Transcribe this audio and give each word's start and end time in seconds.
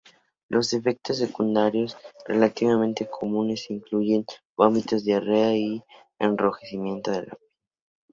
Los 0.49 0.73
efectos 0.73 1.19
secundarios 1.19 1.95
relativamente 2.25 3.07
comunes 3.07 3.69
incluyen 3.69 4.25
vómitos, 4.57 5.03
diarrea 5.03 5.55
y 5.55 5.83
enrojecimiento 6.17 7.11
de 7.11 7.19
la 7.27 7.35
piel. 7.35 7.41